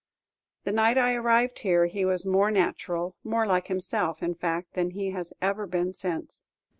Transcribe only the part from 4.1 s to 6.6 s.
in fact, than he has ever been since.